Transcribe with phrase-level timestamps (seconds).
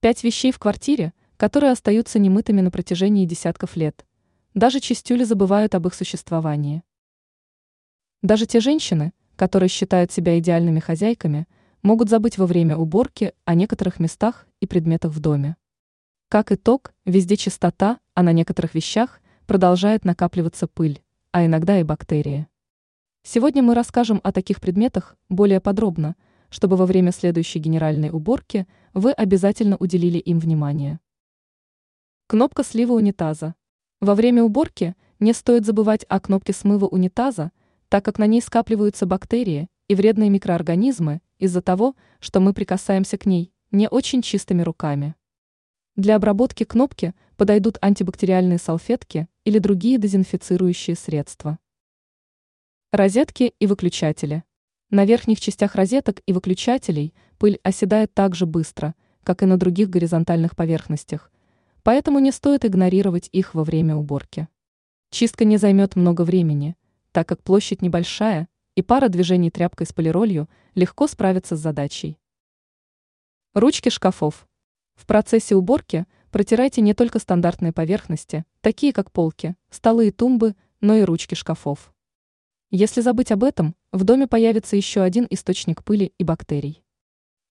[0.00, 4.06] Пять вещей в квартире, которые остаются немытыми на протяжении десятков лет.
[4.54, 6.82] Даже чистюли забывают об их существовании.
[8.22, 11.46] Даже те женщины, которые считают себя идеальными хозяйками,
[11.82, 15.56] могут забыть во время уборки о некоторых местах и предметах в доме.
[16.30, 22.46] Как итог, везде чистота, а на некоторых вещах продолжает накапливаться пыль, а иногда и бактерии.
[23.22, 26.16] Сегодня мы расскажем о таких предметах более подробно–
[26.50, 31.00] чтобы во время следующей генеральной уборки вы обязательно уделили им внимание.
[32.26, 33.54] Кнопка слива унитаза.
[34.00, 37.52] Во время уборки не стоит забывать о кнопке смыва унитаза,
[37.88, 43.26] так как на ней скапливаются бактерии и вредные микроорганизмы из-за того, что мы прикасаемся к
[43.26, 45.14] ней не очень чистыми руками.
[45.96, 51.58] Для обработки кнопки подойдут антибактериальные салфетки или другие дезинфицирующие средства.
[52.92, 54.44] Розетки и выключатели.
[54.90, 59.88] На верхних частях розеток и выключателей пыль оседает так же быстро, как и на других
[59.88, 61.30] горизонтальных поверхностях,
[61.84, 64.48] поэтому не стоит игнорировать их во время уборки.
[65.10, 66.74] Чистка не займет много времени,
[67.12, 72.18] так как площадь небольшая, и пара движений тряпкой с полиролью легко справится с задачей.
[73.54, 74.48] Ручки шкафов.
[74.96, 80.96] В процессе уборки протирайте не только стандартные поверхности, такие как полки, столы и тумбы, но
[80.96, 81.92] и ручки шкафов.
[82.72, 86.84] Если забыть об этом, в доме появится еще один источник пыли и бактерий.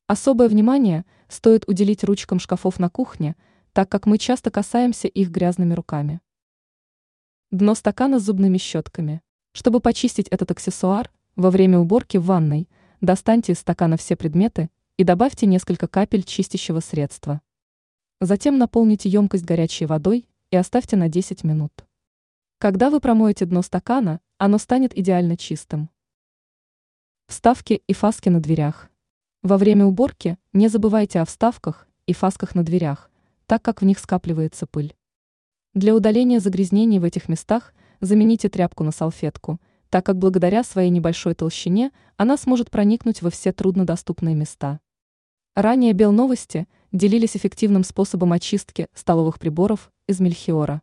[0.08, 3.36] Особое внимание стоит уделить ручкам шкафов на кухне,
[3.74, 6.22] так как мы часто касаемся их грязными руками.
[7.52, 9.22] Дно стакана с зубными щетками.
[9.52, 12.70] Чтобы почистить этот аксессуар, во время уборки в ванной
[13.02, 17.42] достаньте из стакана все предметы и добавьте несколько капель чистящего средства.
[18.22, 21.74] Затем наполните емкость горячей водой и оставьте на 10 минут.
[22.58, 25.90] Когда вы промоете дно стакана, оно станет идеально чистым.
[27.28, 28.90] Вставки и фаски на дверях.
[29.44, 33.12] Во время уборки не забывайте о вставках и фасках на дверях,
[33.48, 34.96] так как в них скапливается пыль.
[35.74, 41.36] Для удаления загрязнений в этих местах замените тряпку на салфетку, так как благодаря своей небольшой
[41.36, 44.80] толщине она сможет проникнуть во все труднодоступные места.
[45.54, 50.82] Ранее Белновости делились эффективным способом очистки столовых приборов из мельхиора.